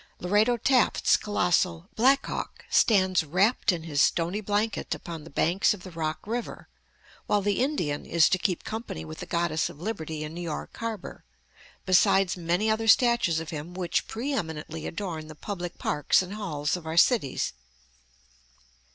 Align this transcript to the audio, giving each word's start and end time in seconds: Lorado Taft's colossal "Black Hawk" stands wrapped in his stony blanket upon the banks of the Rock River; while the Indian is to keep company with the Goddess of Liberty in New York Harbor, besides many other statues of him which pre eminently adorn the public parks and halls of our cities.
Lorado 0.19 0.57
Taft's 0.57 1.15
colossal 1.15 1.87
"Black 1.95 2.25
Hawk" 2.25 2.65
stands 2.71 3.23
wrapped 3.23 3.71
in 3.71 3.83
his 3.83 4.01
stony 4.01 4.41
blanket 4.41 4.95
upon 4.95 5.23
the 5.23 5.29
banks 5.29 5.75
of 5.75 5.83
the 5.83 5.91
Rock 5.91 6.25
River; 6.25 6.67
while 7.27 7.43
the 7.43 7.59
Indian 7.61 8.03
is 8.03 8.27
to 8.29 8.39
keep 8.39 8.63
company 8.63 9.05
with 9.05 9.19
the 9.19 9.27
Goddess 9.27 9.69
of 9.69 9.79
Liberty 9.79 10.23
in 10.23 10.33
New 10.33 10.41
York 10.41 10.75
Harbor, 10.77 11.23
besides 11.85 12.35
many 12.35 12.67
other 12.67 12.87
statues 12.87 13.39
of 13.39 13.51
him 13.51 13.75
which 13.75 14.07
pre 14.07 14.33
eminently 14.33 14.87
adorn 14.87 15.27
the 15.27 15.35
public 15.35 15.77
parks 15.77 16.23
and 16.23 16.33
halls 16.33 16.75
of 16.75 16.87
our 16.87 16.97
cities. 16.97 17.53